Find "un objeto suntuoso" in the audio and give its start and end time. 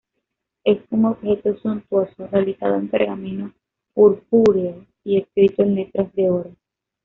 0.89-2.25